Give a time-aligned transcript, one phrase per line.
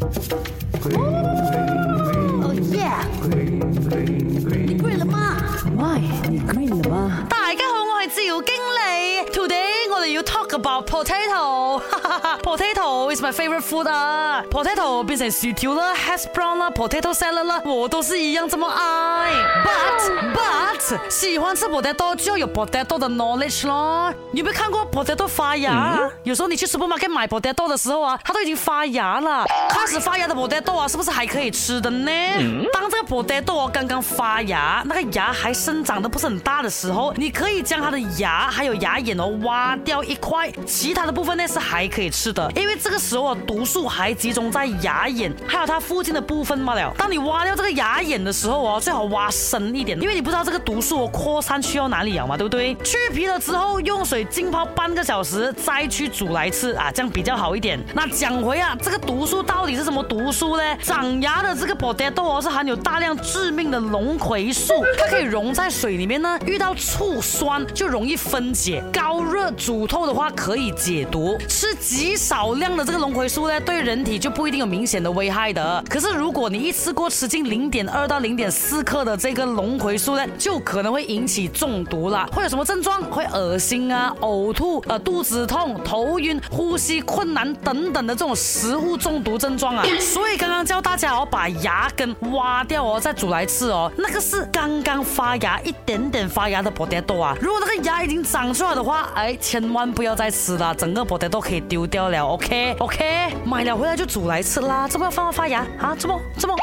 [0.00, 1.17] 哦
[10.48, 11.80] talk about potato。
[12.42, 19.32] Potato is my favorite food 啊！Potato 变成薯条啦，hash brown 啦，potato salad 啦，我都是一样这么爱。
[19.64, 24.12] But but 喜欢吃 potato 就要有 potato 的 knowledge 咯。
[24.32, 25.98] 你有没有看过 potato 发芽？
[26.22, 29.44] 有时候你去 supermarket 买 potato 的时候啊，它都已经发芽了。
[29.68, 32.10] 开始发芽的 potato 啊，是不是还可以吃的呢？
[32.72, 46.94] 当这个 potato 啊刚刚发芽，那个芽还生长的不是很大的时候，你可以将它的芽还有芽眼哦挖掉一塊，其他的部分呢是还可以吃的，因为这个时候啊毒素还集中在牙眼还有它附近的部分罢了。
[46.96, 52.74] 当你挖掉这个牙眼的时候哦，最好挖深一点，因为你不知道这个毒素扩散去到哪里了嘛，对不对？
[52.84, 57.78] 去皮了之后用水浸泡半个小时，再去煮来吃啊，这样比较好一点。
[57.94, 60.62] 那讲回啊，这个毒素到底是什么毒素呢？
[60.82, 71.38] 长牙的这个 potato 哦是含有大量致命的龙葵素，它可以溶在水里面呢，遇到醋酸就容易分解，高热煮透的话話可以解毒。
[71.48, 75.82] 吃极少量的这个龙葵素呢，对人体就不一定有明显的危害的。
[75.88, 82.28] 可是如果你一次过吃进零点二到零点四克的这个龙葵素呢，就可能会引起中毒啦。
[82.32, 83.02] 会有什么症状？
[83.04, 89.84] 会恶心啊、呕吐、呃肚子痛、头晕、呼吸困难等等的这种食物中毒症状啊。
[90.00, 93.90] 所以刚刚教大家哦，把牙根挖掉哦，再煮来吃哦。
[93.96, 97.36] 那个是刚刚发芽一点点发芽的 potato 啊。
[97.40, 102.26] 如果那个芽已经长出来的话，哎，千万不要再吃了，整个包袋都可以丢掉了。
[102.26, 104.88] OK OK，买了回来就煮来吃啦。
[104.88, 105.94] 这不要放到发芽啊？
[105.96, 106.56] 这么这么。